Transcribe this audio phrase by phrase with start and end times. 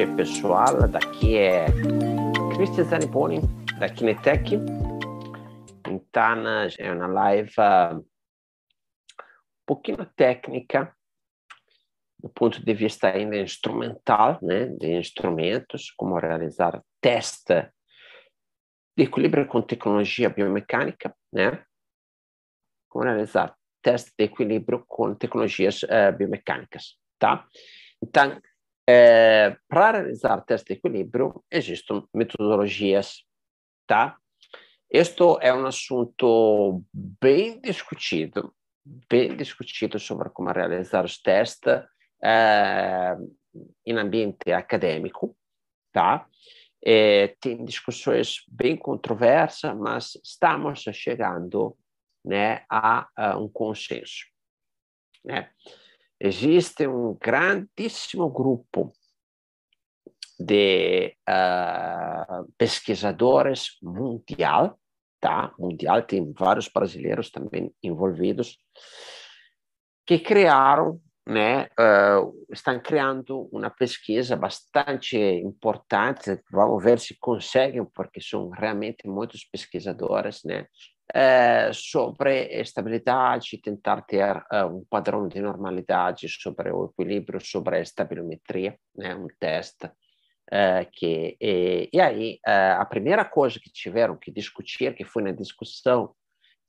[0.00, 0.88] noite, pessoal.
[0.88, 1.66] Daqui é
[2.54, 3.40] Cristian Zaniponi,
[3.78, 4.56] da Kinetec.
[5.88, 6.46] Então,
[6.78, 8.04] é uma live uh, um
[9.66, 10.94] pouquinho técnica,
[12.18, 17.68] do ponto de vista ainda instrumental, né, de instrumentos, como realizar teste
[18.96, 21.64] de equilíbrio com tecnologia biomecânica, né,
[22.88, 27.46] como realizar teste de equilíbrio com tecnologias uh, biomecânicas, tá?
[28.02, 28.40] Então,
[28.88, 33.24] é, para realizar teste de equilíbrio, existem metodologias,
[33.86, 34.16] tá?
[34.90, 38.52] Este é um assunto bem discutido,
[39.08, 41.84] bem discutido sobre como realizar os testes
[42.22, 43.16] é,
[43.86, 45.36] em ambiente acadêmico,
[45.92, 46.26] tá?
[46.84, 51.76] É, tem discussões bem controversas, mas estamos chegando
[52.24, 54.26] né, a, a um consenso.
[55.24, 55.50] Né?
[56.20, 58.92] Existe um grandíssimo grupo
[60.38, 64.78] de uh, pesquisadores mundial,
[65.18, 65.52] tá?
[65.58, 68.58] Mundial tem vários brasileiros também envolvidos
[70.06, 71.68] que criaram, né?
[71.78, 76.38] Uh, estão criando uma pesquisa bastante importante.
[76.50, 80.66] Vamos ver se conseguem, porque são realmente muitos pesquisadores, né?
[81.12, 87.80] Eh, sobre estabilidade, tentar ter uh, um padrão de normalidade sobre o equilíbrio, sobre a
[87.80, 89.86] estabilometria, né, um teste.
[90.52, 95.32] Uh, que, e, e aí, a primeira coisa que tiveram que discutir, que foi na
[95.32, 96.14] discussão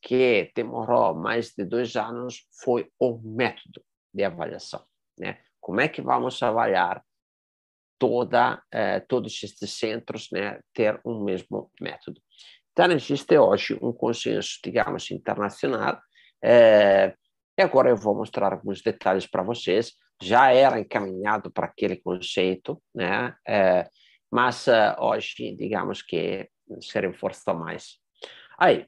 [0.01, 3.83] que demorou mais de dois anos, foi o método
[4.13, 4.83] de avaliação.
[5.19, 5.39] Né?
[5.59, 7.03] Como é que vamos avaliar
[7.99, 8.61] toda,
[9.07, 12.19] todos estes centros, né, ter um mesmo método?
[12.83, 16.01] Então, existe hoje um consenso, digamos, internacional,
[16.43, 17.13] é,
[17.55, 19.93] e agora eu vou mostrar alguns detalhes para vocês.
[20.19, 23.35] Já era encaminhado para aquele conceito, né?
[23.47, 23.87] É,
[24.31, 27.99] mas uh, hoje, digamos que se reforça mais.
[28.57, 28.87] Aí,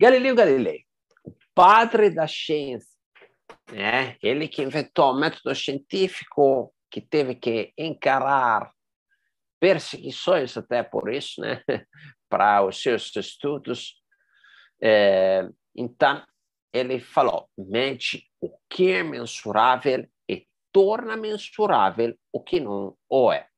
[0.00, 0.84] Galileu Galilei,
[1.24, 2.96] o padre da ciência,
[3.72, 4.16] né?
[4.22, 8.72] ele que inventou o método científico que teve que encarar
[9.64, 11.62] perseguições até por isso, né,
[12.28, 13.94] para os seus estudos.
[14.78, 16.22] É, então,
[16.70, 23.48] ele falou: mente o que é mensurável e torna mensurável o que não o é.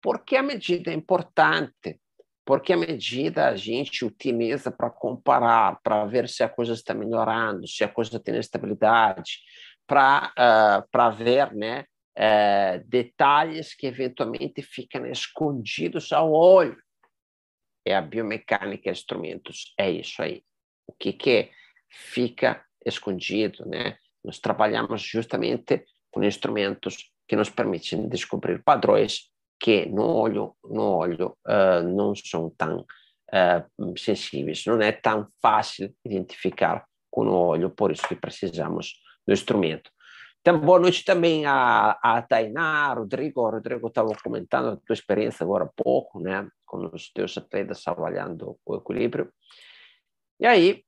[0.00, 2.00] Porque a medida é importante,
[2.46, 7.66] porque a medida a gente utiliza para comparar, para ver se a coisa está melhorando,
[7.66, 9.40] se a coisa tem estabilidade,
[9.84, 11.86] para uh, ver né,
[12.16, 16.76] é, detalhes que eventualmente ficam escondidos ao olho.
[17.86, 20.42] É a biomecânica instrumentos, é isso aí.
[20.86, 21.50] O que, que
[21.88, 23.96] fica escondido, né?
[24.24, 31.36] Nós trabalhamos justamente com instrumentos que nos permitem descobrir padrões que no olho, no olho
[31.46, 37.92] uh, não são tão uh, sensíveis, não é tão fácil identificar com o olho, por
[37.92, 38.94] isso que precisamos
[39.26, 39.90] do instrumento.
[40.40, 43.42] Então, boa noite também a, a Tainá, Rodrigo.
[43.42, 47.82] O Rodrigo estava comentando a tua experiência agora há pouco, né, com os teus atletas
[47.82, 49.30] trabalhando o equilíbrio.
[50.40, 50.82] E aí,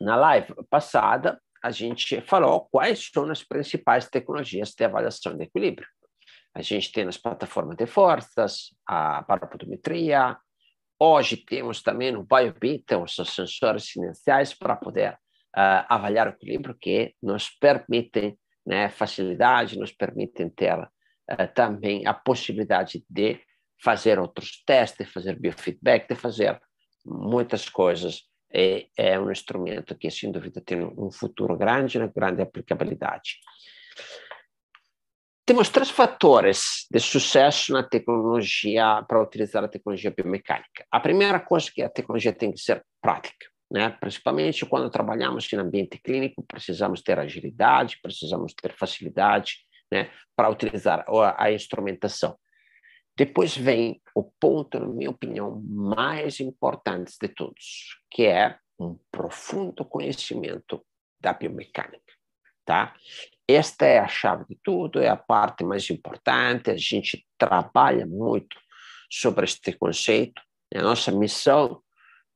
[0.00, 5.88] na live passada, a gente falou quais são as principais tecnologias de avaliação de equilíbrio.
[6.54, 10.38] A gente tem as plataformas de forças, a parapodometria,
[10.96, 15.18] hoje temos também o BioBit, os sensores inerciais para poder
[15.56, 20.88] uh, avaliar o equilíbrio que nos permitem né, facilidade, nos permitem ter uh,
[21.54, 23.40] também a possibilidade de
[23.82, 26.60] fazer outros testes, de fazer biofeedback, de fazer
[27.04, 28.22] muitas coisas.
[28.54, 33.38] E é um instrumento que, sem dúvida, tem um futuro grande, uma grande aplicabilidade.
[35.44, 40.86] Temos três fatores de sucesso na tecnologia para utilizar a tecnologia biomecânica.
[40.90, 43.51] A primeira coisa é que a tecnologia tem que ser prática.
[43.72, 43.88] Né?
[43.88, 51.06] Principalmente quando trabalhamos em ambiente clínico, precisamos ter agilidade, precisamos ter facilidade né, para utilizar
[51.08, 52.36] a, a instrumentação.
[53.16, 59.86] Depois vem o ponto, na minha opinião, mais importante de todos, que é um profundo
[59.86, 60.84] conhecimento
[61.18, 62.12] da biomecânica,
[62.66, 62.94] tá?
[63.48, 66.70] Esta é a chave de tudo, é a parte mais importante.
[66.70, 68.56] A gente trabalha muito
[69.10, 70.42] sobre este conceito.
[70.74, 71.81] A nossa missão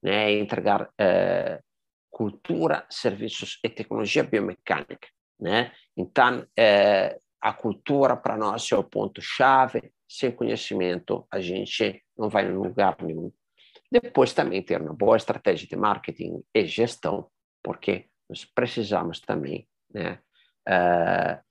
[0.07, 1.61] né, entregar eh,
[2.09, 5.09] cultura, serviços e tecnologia biomecânica.
[5.39, 5.73] Né?
[5.97, 9.93] Então, eh, a cultura para nós é o ponto-chave.
[10.09, 13.33] Sem conhecimento, a gente não vai em lugar nenhum.
[13.91, 17.29] Depois, também ter uma boa estratégia de marketing e gestão,
[17.61, 20.21] porque nós precisamos também né,
[20.69, 21.43] uh,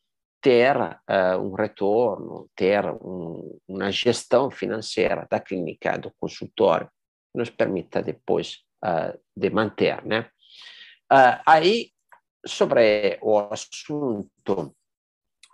[0.41, 6.89] ter uh, um retorno, ter um, uma gestão financeira da clínica, do consultório,
[7.35, 10.29] nos permita depois uh, de manter, né?
[11.11, 11.91] Uh, aí,
[12.45, 14.75] sobre o assunto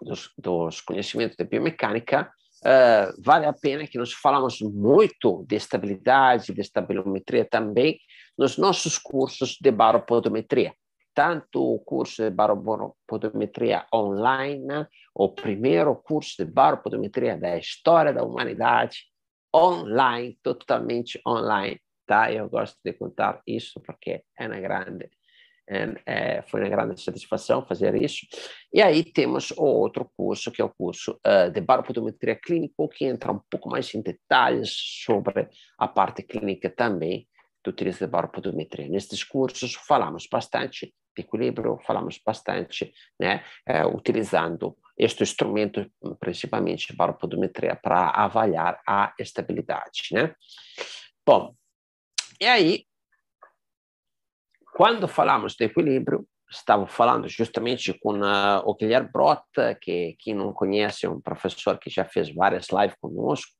[0.01, 2.31] dos, dos conhecimentos de biomecânica,
[2.63, 7.99] uh, vale a pena que nós falamos muito de estabilidade, de estabilometria também
[8.37, 10.73] nos nossos cursos de baropodometria.
[11.13, 19.10] Tanto o curso de baropodometria online, o primeiro curso de baropodometria da história da humanidade,
[19.55, 22.31] online, totalmente online, tá?
[22.31, 25.09] Eu gosto de contar isso porque é na grande
[26.05, 28.25] é, foi uma grande satisfação fazer isso.
[28.73, 33.05] E aí temos o outro curso, que é o curso uh, de baropodometria clínico, que
[33.05, 34.73] entra um pouco mais em detalhes
[35.05, 37.27] sobre a parte clínica também
[37.63, 38.89] do utilizo de baropodometria.
[38.89, 45.89] Nestes cursos falamos bastante de equilíbrio, falamos bastante, né, uh, utilizando este instrumento,
[46.19, 50.35] principalmente baropodometria, para avaliar a estabilidade, né?
[51.25, 51.55] Bom,
[52.39, 52.85] e aí
[54.73, 60.53] quando falamos de equilíbrio, estava falando justamente com uh, o Guilherme Brota, que quem não
[60.53, 63.51] conhece é um professor que já fez várias lives conosco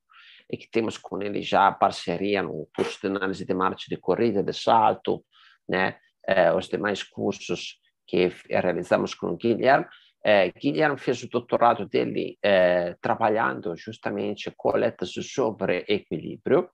[0.50, 4.42] e que temos com ele já parceria no curso de análise de marcha de corrida,
[4.42, 5.24] de salto,
[5.68, 5.98] né?
[6.28, 9.86] Eh, os demais cursos que realizamos com o Guilherme.
[10.24, 16.70] Eh, Guilherme fez o doutorado dele eh, trabalhando justamente coletas sobre equilíbrio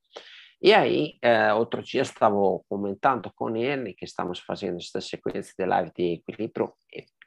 [0.60, 2.36] e aí, uh, outro dia estava
[2.68, 6.74] comentando com ele que estamos fazendo esta sequência de live de equilíbrio.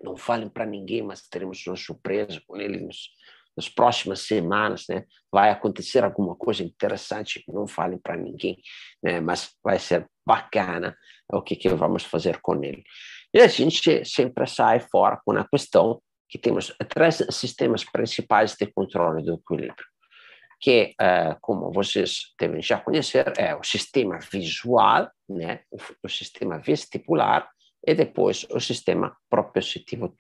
[0.03, 3.09] Não falem para ninguém, mas teremos uma surpresa com ele nos,
[3.57, 5.05] nas próximas semanas, né?
[5.31, 8.61] Vai acontecer alguma coisa interessante, não falem para ninguém,
[9.01, 9.21] né?
[9.21, 10.97] Mas vai ser bacana
[11.33, 12.83] o que, que vamos fazer com ele.
[13.33, 18.67] E a gente sempre sai fora com a questão que temos três sistemas principais de
[18.67, 19.85] controle do equilíbrio
[20.61, 25.61] que, uh, como vocês devem já conhecer, é o sistema visual, né,
[26.05, 27.49] o, sistema vestibular
[27.85, 30.15] e depois o sistema propriocetivo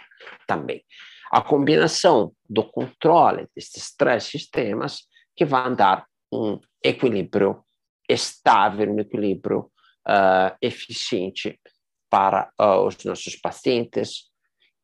[0.46, 0.82] também.
[1.30, 5.02] A combinação do controle destes três sistemas
[5.36, 7.62] que vão dar um equilíbrio
[8.08, 9.70] estável, um equilíbrio
[10.08, 11.60] uh, eficiente
[12.08, 14.29] para uh, os nossos pacientes.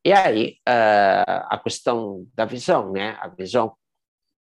[0.06, 3.18] E aí, uh, a questão da visão, né?
[3.20, 3.76] A visão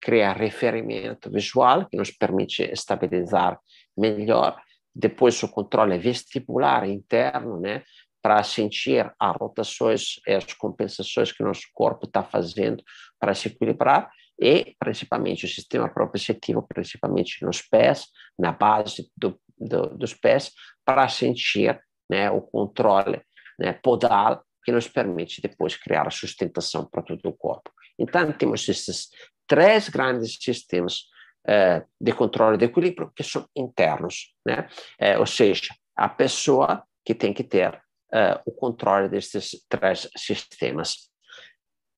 [0.02, 3.60] criar referimento visual que nos permite estabilizar
[3.96, 4.60] melhor.
[4.94, 7.84] Depois o controle vestibular interno, né,
[8.24, 12.84] para sentir as rotações e as compensações que nosso corpo está fazendo
[13.20, 14.10] para se equilibrar
[14.42, 20.52] e principalmente o sistema proprioceptivo, principalmente nos pés, na base do, do, dos pés,
[20.84, 21.80] para sentir
[22.10, 23.22] né, o controle
[23.60, 27.72] né, podal que nos permite depois criar a sustentação para todo o corpo.
[27.98, 29.10] Então, temos esses
[29.48, 31.06] três grandes sistemas
[31.48, 34.70] eh, de controle de equilíbrio que são internos, né?
[35.00, 37.82] Eh, ou seja, a pessoa que tem que ter
[38.14, 41.10] eh, o controle desses três sistemas.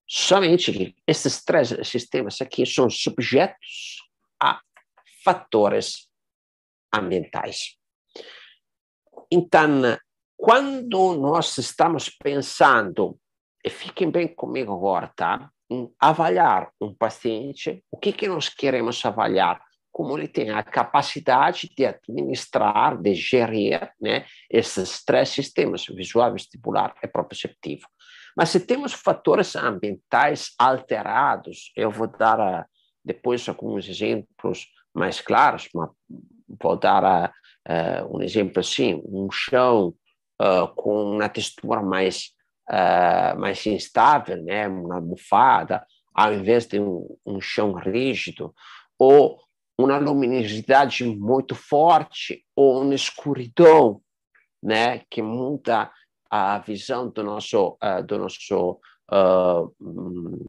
[0.08, 4.02] Somente que esses três sistemas aqui são subjetos
[4.42, 4.62] a
[5.24, 6.08] fatores
[6.94, 7.78] ambientais.
[9.32, 9.98] Então,
[10.44, 13.18] quando nós estamos pensando,
[13.64, 15.50] e fiquem bem comigo agora, tá?
[15.98, 19.62] avaliar um paciente, o que, que nós queremos avaliar?
[19.90, 26.94] Como ele tem a capacidade de administrar, de gerir né, esses três sistemas, visual, vestibular
[27.02, 27.88] e proprioceptivo.
[28.36, 32.66] Mas se temos fatores ambientais alterados, eu vou dar a,
[33.04, 35.90] depois alguns exemplos mais claros, mas
[36.62, 37.34] vou dar a,
[37.66, 39.96] a, um exemplo assim, um chão
[40.42, 42.34] uh, com uma textura mais
[42.70, 48.54] uh, mais instável, né, uma bufada, ao invés de um, um chão rígido,
[48.98, 49.40] ou
[49.78, 54.02] uma luminosidade muito forte, ou uma escuridão,
[54.62, 55.92] né, que muda
[56.30, 58.80] a visão do nosso, uh, do nosso
[59.12, 60.46] uh, um,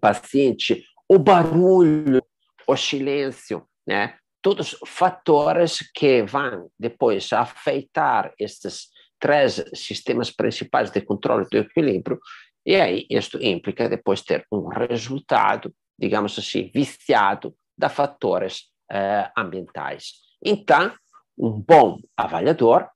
[0.00, 2.22] paciente, o barulho,
[2.66, 11.46] o silêncio, né, todos fatores que vão depois afetar esses três sistemas principais de controle
[11.50, 12.18] do equilíbrio,
[12.64, 20.14] e aí isto implica depois ter um resultado, digamos assim, viciado de fatores eh, ambientais.
[20.44, 20.92] Então,
[21.38, 22.88] um bom avaliador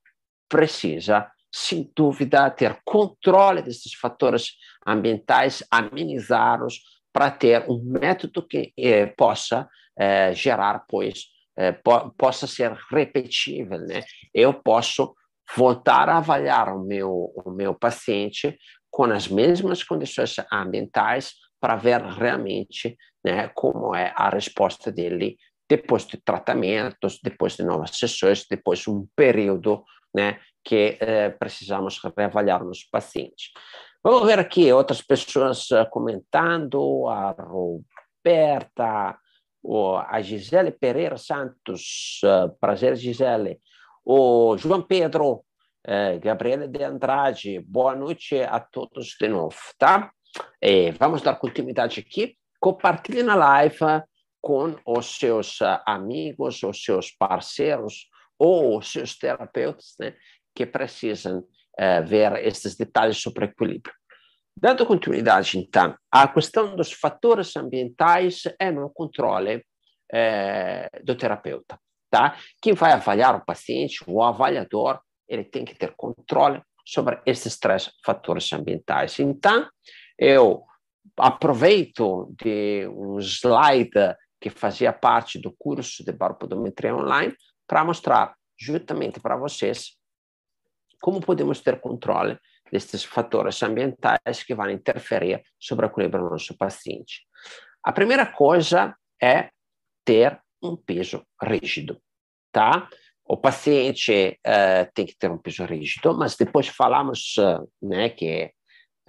[0.49, 4.53] precisa, sem dúvida, ter controle desses fatores
[4.85, 6.81] ambientais, amenizá-los,
[7.13, 13.79] para ter um método que eh, possa eh, gerar, pois, eh, po possa ser repetível.
[13.79, 14.03] Né?
[14.33, 15.15] Eu posso
[15.55, 18.57] voltar a avaliar o meu, o meu paciente
[18.89, 26.05] com as mesmas condições ambientais para ver realmente né, como é a resposta dele depois
[26.05, 29.83] de tratamentos, depois de novas sessões, depois de um período
[30.13, 33.51] né, que eh, precisamos reavaliar nos pacientes.
[34.03, 39.17] Vamos ver aqui outras pessoas uh, comentando, a Roberta,
[40.07, 43.59] a Gisele Pereira Santos, uh, prazer Gisele,
[44.03, 45.43] o João Pedro,
[45.87, 50.11] uh, Gabriela de Andrade, boa noite a todos de novo, tá?
[50.61, 54.03] E vamos dar continuidade aqui, compartilhe na live
[54.39, 58.07] com os seus amigos, os seus parceiros
[58.37, 60.13] ou os seus terapeutas, né,
[60.53, 61.43] que precisam
[62.07, 63.93] ver esses detalhes sobre equilíbrio.
[64.57, 69.65] Dando continuidade, então, a questão dos fatores ambientais é no controle
[70.11, 71.77] é, do terapeuta.
[72.09, 72.37] Tá?
[72.61, 77.91] Quem vai avaliar o paciente, o avaliador, ele tem que ter controle sobre esses três
[78.05, 79.19] fatores ambientais.
[79.19, 79.67] Então,
[80.17, 80.63] eu
[81.17, 87.35] aproveito de um slide que fazia parte do curso de baropodometria online
[87.67, 89.97] para mostrar justamente para vocês
[91.01, 92.39] como podemos ter controle
[92.71, 97.21] desses fatores ambientais que vão interferir sobre o equilíbrio do nosso paciente.
[97.83, 99.49] A primeira coisa é
[100.03, 102.01] ter um peso rígido,
[102.51, 102.89] tá?
[103.23, 108.51] O paciente uh, tem que ter um peso rígido, mas depois falamos uh, né, que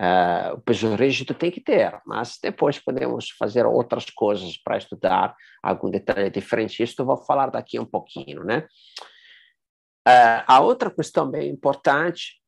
[0.01, 5.35] uh, o peso rígido tem que ter, mas depois podemos fazer outras coisas para estudar
[5.63, 6.83] algum detalhe diferente.
[6.83, 8.67] Isso eu vou falar daqui um pouquinho, né?
[10.47, 12.41] A outra questão bem importante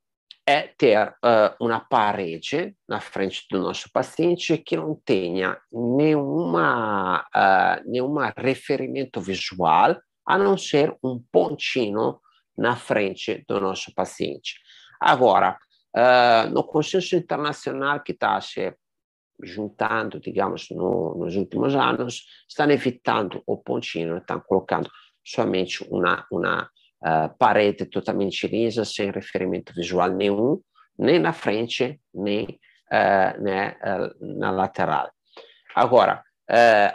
[0.49, 7.83] é ter uh, uma parede na frente do nosso paciente que não tenha nenhuma, uh,
[7.85, 9.95] nenhuma referimento visual,
[10.27, 12.19] a não ser um pontinho
[12.57, 14.55] na frente do nosso paciente.
[14.99, 15.59] Agora,
[15.95, 18.75] uh, no consenso internacional que está se
[19.43, 24.91] juntando, digamos, no, nos últimos anos, estão evitando o pontinho, estão colocando
[25.23, 26.71] somente uma, uma
[27.03, 30.61] uh, parede totalmente lisa, sem referimento visual nenhum,
[30.99, 32.45] nem na frente, nem
[32.93, 35.11] uh, né, uh, na lateral.
[35.75, 36.23] Agora,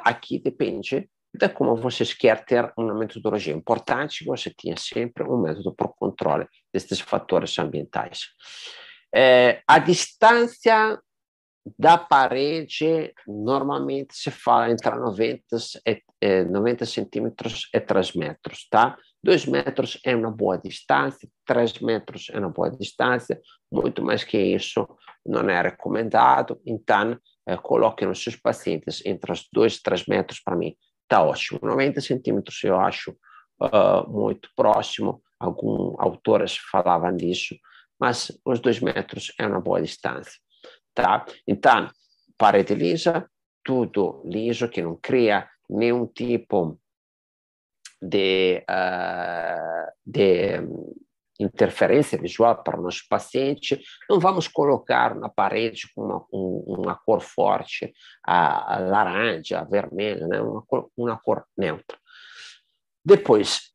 [0.04, 3.54] aqui depende de como vocês querem ter uma metodologia.
[3.54, 8.30] Importante que você tenha sempre um método para o controle desses fatores ambientais.
[9.68, 11.00] a distância
[11.78, 15.44] da parede, normalmente se fala entre 90,
[16.22, 18.98] e, 90 centímetros e 3 metros, tá?
[19.24, 23.40] Dois metros é uma boa distância, três metros é uma boa distância,
[23.72, 24.86] muito mais que isso
[25.26, 26.60] não é recomendado.
[26.66, 31.24] Então, eh, coloquem os seus pacientes entre os dois e três metros, para mim, está
[31.24, 31.60] ótimo.
[31.64, 33.12] 90 centímetros eu acho
[33.62, 37.56] uh, muito próximo, alguns autores falavam disso,
[37.98, 40.34] mas os dois metros é uma boa distância.
[40.94, 41.26] Tá?
[41.48, 41.90] Então,
[42.38, 43.26] parede lisa,
[43.64, 46.78] tudo liso, que não cria nenhum tipo
[48.04, 50.60] de, uh, de
[51.40, 56.96] interferência visual para o nosso paciente, não vamos colocar na parede com uma, um, uma
[56.96, 57.94] cor forte,
[58.26, 60.42] a, a laranja, a vermelha, né?
[60.42, 61.98] uma, cor, uma cor neutra.
[63.06, 63.74] Depois,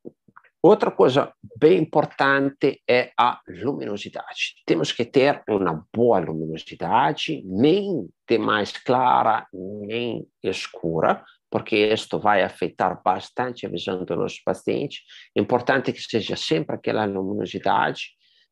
[0.63, 4.63] outra coisa bem importante é a luminosidade.
[4.65, 13.01] Temos que ter uma boa luminosidade, nem demais clara, nem escura, porque isto vai afetar
[13.03, 15.03] bastante a visão do nosso paciente.
[15.37, 18.11] É importante que seja sempre aquela luminosidade,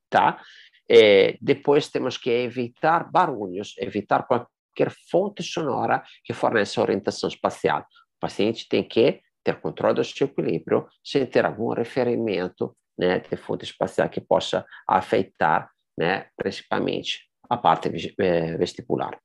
[0.08, 0.40] tá?
[0.88, 7.80] E depois temos que evitar barulhos, evitar qualquer fonte sonora que forneça orientação espacial.
[7.80, 13.36] O paciente tem que ter controle do seu equilíbrio sem ter algum referimento né, de
[13.36, 19.18] fonte espacial que possa afetar, né, principalmente a parte eh, vestibular.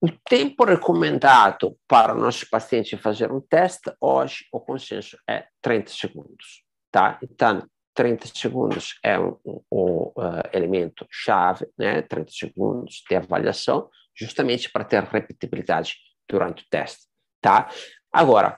[0.00, 5.90] O tempo recomendado para o nosso paciente fazer um teste, hoje o consenso é 30
[5.90, 6.62] segundos.
[6.90, 7.18] Tá?
[7.20, 12.00] Então, 30 segundos é um, um, um uh, elemento chave, né?
[12.02, 15.96] 30 segundos de avaliação, justamente para ter repetibilidade
[16.28, 17.06] durante o teste.
[17.40, 17.68] Tá?
[18.12, 18.56] Agora,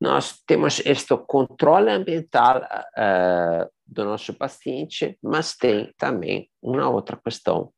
[0.00, 7.72] nós temos este controle ambiental uh, do nosso paciente, mas tem também uma outra questão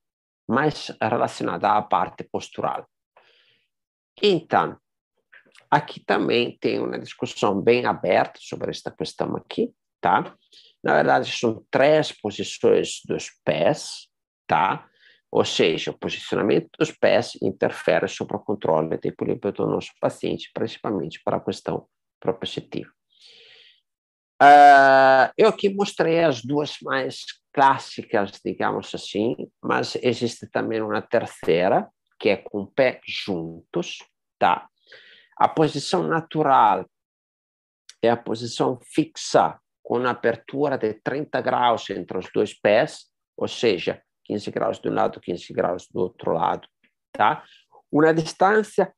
[0.48, 2.88] mais relacionada à parte postural.
[4.22, 4.76] Então,
[5.70, 10.34] aqui também tem uma discussão bem aberta sobre esta questão aqui, tá?
[10.82, 14.08] Na verdade, são três posições dos pés,
[14.46, 14.88] tá?
[15.30, 20.50] Ou seja, o posicionamento dos pés interfere sobre o controle do equilíbrio do nosso paciente,
[20.54, 21.86] principalmente para a questão
[22.18, 22.90] proprioceptiva.
[24.40, 27.24] Uh, eu aqui mostrei as duas mais
[27.58, 33.98] clássicas, digamos assim, mas existe também uma terceira, que é com o pé juntos,
[34.38, 34.68] tá?
[35.36, 36.88] A posição natural
[38.00, 44.00] é a posição fixa, com abertura de 30 graus entre os dois pés, ou seja,
[44.26, 46.68] 15 graus de um lado, 15 graus do outro lado,
[47.10, 47.42] tá?
[47.90, 48.94] Uma distância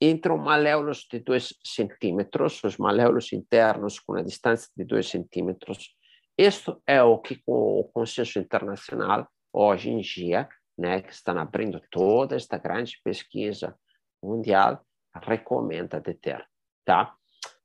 [0.00, 5.96] entre os maléolos de 2 centímetros, os maléolos internos com a distância de 2 centímetros.
[6.38, 12.36] Isto é o que o consenso internacional, hoje em dia, né, que estão abrindo toda
[12.36, 13.76] esta grande pesquisa
[14.22, 16.48] mundial, recomenda de ter.
[16.84, 17.12] Tá?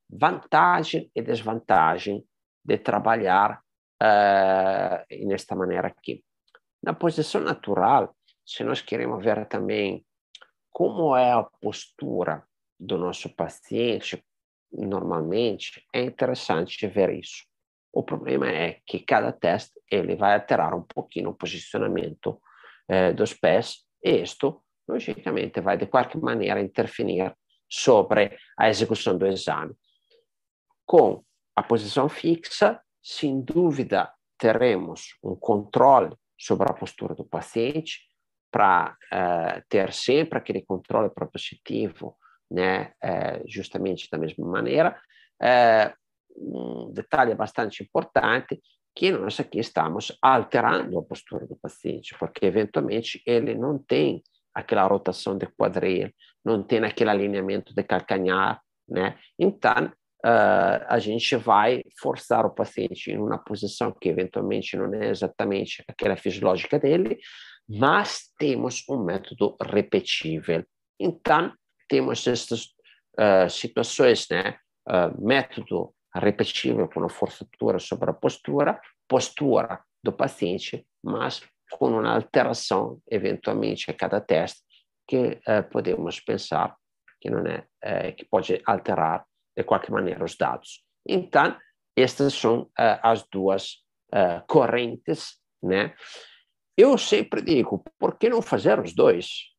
[0.10, 2.26] Vantagem e desvantagem
[2.66, 3.62] de trabalhar
[4.02, 6.24] uh, nesta maneira aqui.
[6.82, 10.04] Na posição natural, se nós queremos ver também
[10.72, 12.44] como é a postura
[12.80, 14.26] do nosso paciente,
[14.72, 17.53] normalmente é interessante ver isso.
[17.94, 22.42] O problema é que cada teste ele vai alterar um pouquinho o posicionamento
[22.88, 27.34] eh, dos pés e isto, logicamente, vai de qualquer maneira interferir
[27.70, 29.74] sobre a execução do exame.
[30.86, 31.24] Com
[31.56, 38.02] a posição fixa, sem dúvida, teremos um controle sobre a postura do paciente,
[38.54, 42.16] para uh, ter sempre aquele controle propositivo,
[42.52, 44.96] né, uh, justamente da mesma maneira.
[45.42, 45.92] Uh,
[46.36, 48.62] um detalhe bastante importante
[48.96, 54.22] que nós aqui estamos alterando a postura do paciente, porque eventualmente ele não tem
[54.54, 56.12] aquela rotação de quadril,
[56.46, 59.18] não tem aquele alinhamento de calcanhar, né?
[59.40, 59.86] Então,
[60.24, 65.84] uh, a gente vai forçar o paciente em uma posição que eventualmente não é exatamente
[65.88, 67.18] aquela fisiológica dele,
[67.68, 70.64] mas temos um método repetível.
[71.00, 71.52] Então,
[71.90, 72.66] temos estas
[73.20, 74.58] uh, situações, né?
[74.88, 81.42] Uh, método repetível com a forçatura sobre a postura, postura do paciente, mas
[81.72, 84.62] com uma alteração, eventualmente, a cada teste,
[85.08, 86.76] que uh, podemos pensar
[87.20, 87.44] que não
[87.82, 90.84] é, que pode alterar de qualquer maneira os dados.
[91.08, 91.58] Então,
[91.96, 93.82] estas são as duas
[94.48, 95.96] correntes, né?
[96.78, 99.53] Eu sempre digo, por que não fazer os dois?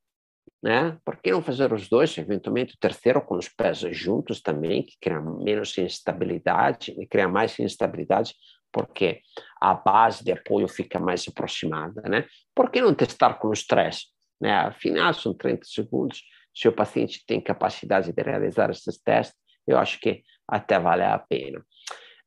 [0.64, 0.96] Né?
[1.05, 4.96] Por que não fazer os dois, eventualmente o terceiro com os pés juntos também, que
[4.98, 8.35] cria menos instabilidade, cria mais instabilidade,
[8.72, 9.20] porque
[9.61, 12.24] a base de apoio fica mais aproximada, né?
[12.55, 14.07] Por que não testar com os três?
[14.40, 14.55] Né?
[14.55, 16.22] Afinal, são 30 segundos,
[16.55, 21.18] se o paciente tem capacidade de realizar esses testes, eu acho que até vale a
[21.18, 21.59] pena.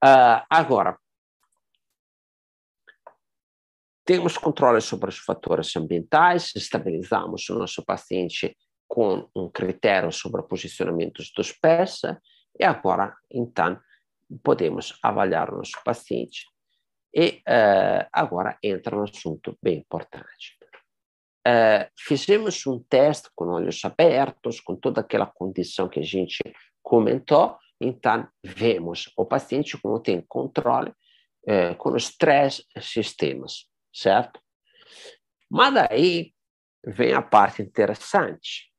[0.03, 0.95] Uh, agora,
[4.07, 8.55] temos controle sobre os fatores ambientais, estabilizamos o nosso paciente
[8.87, 11.99] com um critério sobre posicionamentos dos pés,
[12.57, 13.77] e agora, então,
[14.41, 16.45] podemos avaliar o nosso paciente.
[17.13, 20.57] E uh, agora entra um assunto bem importante.
[21.45, 26.39] Uh, fizemos um teste com olhos abertos, com toda aquela condição que a gente
[26.81, 34.39] comentou, então vemos o paciente como tem controle uh, com os três sistemas certo?
[35.49, 36.33] Mas daí
[36.85, 38.71] vem a parte interessante.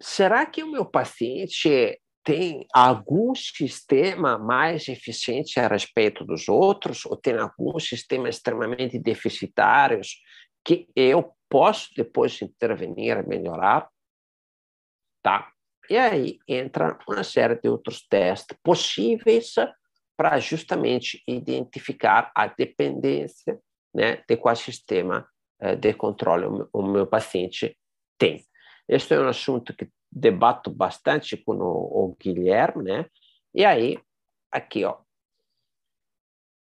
[0.00, 7.16] Será que o meu paciente tem algum sistema mais eficiente a respeito dos outros, ou
[7.16, 10.16] tem algum sistema extremamente deficitários
[10.64, 13.88] que eu posso depois intervenir e melhorar?
[15.22, 15.52] Tá.
[15.88, 19.54] E aí entra uma série de outros testes possíveis
[20.16, 23.60] para justamente identificar a dependência
[23.94, 25.28] né, de qual sistema
[25.60, 27.76] eh, de controle o, meu paciente
[28.18, 28.44] tem.
[28.88, 33.06] Este é um assunto que debato bastante com o, o Guilherme, né?
[33.54, 33.98] E aí,
[34.50, 34.98] aqui, ó,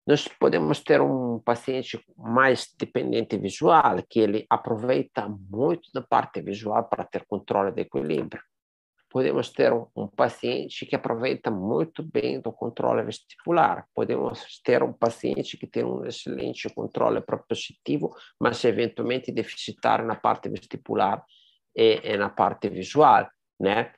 [0.05, 6.83] nós podemos ter um paciente mais dependente visual, que ele aproveita muito da parte visual
[6.89, 8.41] para ter controle de equilíbrio
[9.13, 15.55] podemos ter um, paciente que aproveita muito bem do controle vestibular, podemos ter um paciente
[15.55, 21.23] que tem um excelente controle propositivo, mas eventualmente deficitário na parte vestibular
[21.75, 23.93] e, e na parte visual, né?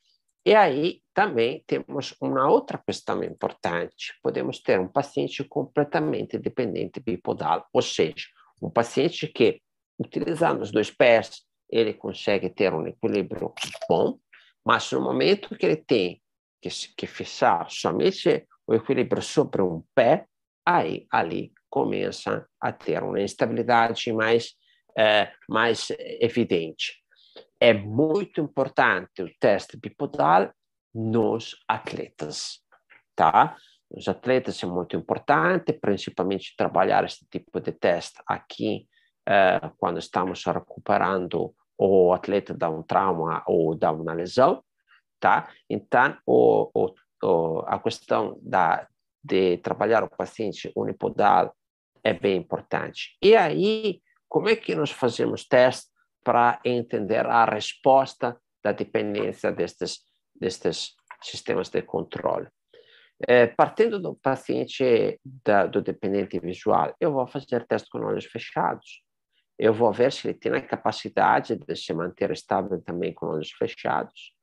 [0.45, 4.13] E aí também temos uma outra questão importante.
[4.21, 8.27] Podemos ter um paciente completamente dependente bipodal, ou seja,
[8.61, 9.61] um paciente que,
[9.97, 13.53] utilizando os dois pés, ele consegue ter um equilíbrio
[13.89, 14.19] bom,
[14.65, 16.21] mas no momento que ele tem
[16.61, 20.25] que, que fixar somente o equilíbrio sobre um pé,
[20.65, 24.55] aí ali começa a ter uma instabilidade mais,
[24.97, 26.95] é, mais evidente.
[27.59, 30.51] É muito importante o teste bipodal
[30.93, 32.61] nos atletas,
[33.15, 33.55] tá?
[33.89, 38.87] Os atletas é muito importante, principalmente trabalhar esse tipo de teste aqui
[39.27, 44.63] uh, quando estamos recuperando o atleta da um trauma ou da uma lesão,
[45.19, 45.49] tá?
[45.69, 48.87] Então, o, o, o, a questão da,
[49.23, 51.55] de trabalhar o paciente unipodal
[52.03, 53.17] é bem importante.
[53.21, 55.91] E aí, como é que nós fazemos testes
[56.23, 60.01] para entender a resposta da dependência destes,
[60.35, 62.47] destes sistemas de controle?
[63.27, 69.04] É, partindo do paciente da, do dependente visual, eu vou fazer teste com olhos fechados.
[69.57, 73.51] Eu vou ver se ele tem a capacidade de se manter estável também com olhos
[73.51, 74.33] fechados,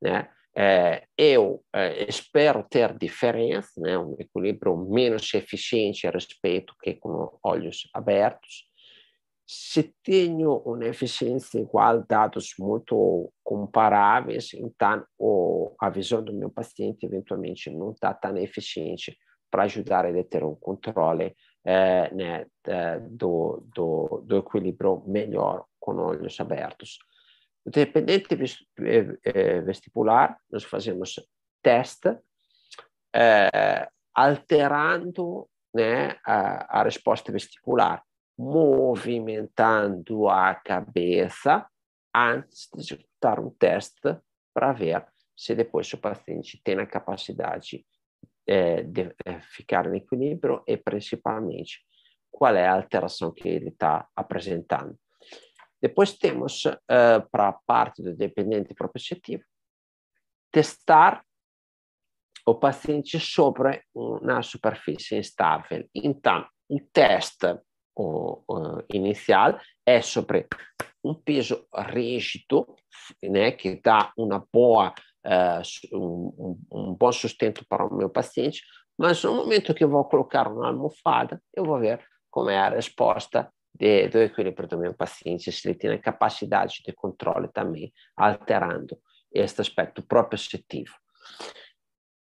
[0.00, 0.28] né?
[0.54, 7.38] É, eu é, espero ter diferença, né, um equilíbrio menos eficiente a respeito que com
[7.42, 8.66] olhos abertos.
[9.46, 17.06] Se tenho uma eficiência igual, dados muito comparáveis, então o, a visão do meu paciente
[17.06, 19.16] eventualmente não está tão eficiente
[19.50, 22.46] para ajudar ele a ter um controle é, né,
[23.10, 26.98] do, do, do equilíbrio melhor com olhos abertos.
[27.64, 28.34] Dependente
[28.80, 31.14] eh, eh, vestibular, nós fazemos
[31.62, 32.18] teste
[33.14, 38.02] eh, alterando né, a, a resposta vestibular,
[38.36, 41.66] movimentando a cabeça
[42.14, 44.16] antes de executar um teste
[44.52, 47.86] para ver se depois o paciente tem a capacidade
[48.46, 51.84] é, de é, ficar em equilíbrio e principalmente
[52.30, 54.98] qual é a alteração que ele está apresentando.
[55.80, 59.42] Depois temos, uh, para a parte do dependente proprioceptivo,
[60.50, 61.24] testar
[62.46, 65.88] o paciente sobre uma superfície instável.
[65.94, 67.58] Então, o teste
[67.96, 70.46] o, o inicial é sobre
[71.04, 72.74] um peso rígido,
[73.22, 74.94] né, que dá uma boa,
[75.26, 78.62] uh, um, um, bom sustento para o meu paciente,
[78.98, 82.70] mas no momento que eu vou colocar uma almofada, eu vou ver como é a
[82.70, 87.92] resposta de, do equilíbrio do meu paciente, se ele tem a capacidade de controle também,
[88.16, 88.98] alterando
[89.32, 90.94] este aspecto propriocetivo.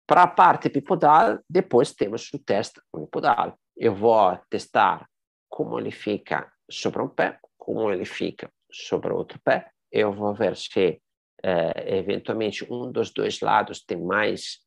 [0.08, 3.58] Para a parte bipodal, depois temos o teste unipodal.
[3.76, 5.10] Eu vou testar
[5.50, 9.72] como ele fica sobre um pé, como ele fica sobre outro pé.
[9.92, 11.02] Eu vou ver se,
[11.48, 14.58] eh, eventualmente, um dos dois lados tem mais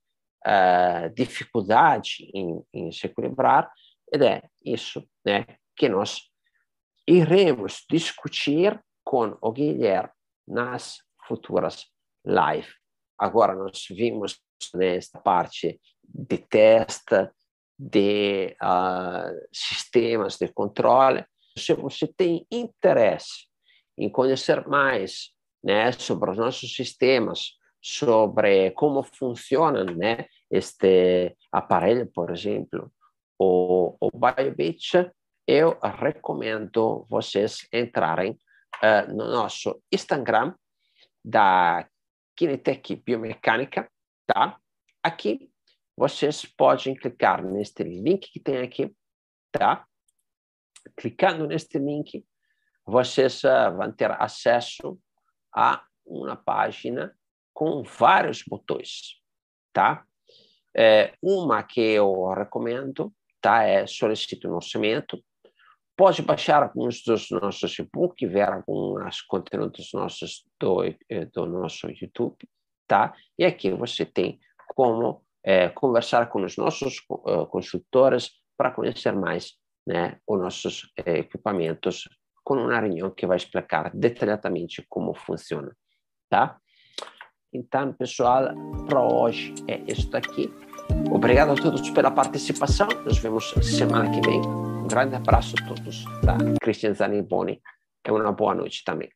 [0.47, 3.69] eh, dificuldade em, em se equilibrar.
[4.15, 5.45] É isso né,
[5.77, 6.21] que nós
[7.05, 10.13] iremos discutir com o Guilherme
[10.47, 11.87] nas futuras
[12.25, 12.73] lives.
[13.19, 14.41] Agora nós vimos
[14.73, 17.29] nesta parte de teste,
[17.77, 21.25] de uh, sistemas de controle.
[21.57, 23.49] Se você tem interesse
[23.97, 32.31] em conhecer mais né, sobre os nossos sistemas, sobre como funciona né, este aparelho, por
[32.31, 32.93] exemplo,
[33.39, 35.11] o, o BioBeach,
[35.47, 38.33] eu recomendo vocês entrarem
[38.83, 40.55] uh, no nosso Instagram
[41.25, 41.89] da
[42.37, 43.91] Kinetec Biomecânica,
[44.27, 44.59] tá?
[45.03, 45.51] Aqui
[45.97, 48.95] vocês podem clicar neste link que tem aqui,
[49.51, 49.87] tá?
[50.97, 52.25] Clicando neste link,
[52.87, 54.99] vocês uh, vão ter acesso
[55.59, 57.15] a uma página
[57.53, 59.21] com vários botões,
[59.73, 60.05] tá?
[60.77, 63.65] É, uma que eu recomendo, tá?
[63.65, 65.23] É solicite um orçamento,
[65.99, 72.37] Pode baixar alguns dos nossos e-books, ver alguns conteúdos nossos do, eh, do nosso YouTube,
[72.87, 73.13] tá?
[73.37, 74.39] E aqui você tem
[74.77, 81.19] como é, conversar com os nossos uh, consultores para conhecer mais né, os nossos é,
[81.19, 82.09] equipamentos
[82.49, 85.77] com uma reunião que vai explicar detalhadamente como funciona,
[86.31, 86.57] tá?
[87.53, 88.55] Então, pessoal,
[88.89, 90.51] para hoje é isso daqui.
[91.13, 92.89] Obrigado a todos pela participação.
[93.05, 94.41] Nos vemos semana que vem.
[94.41, 97.61] Um grande abraço a todos da Christian Zaniboni
[98.07, 99.11] e uma boa noite também.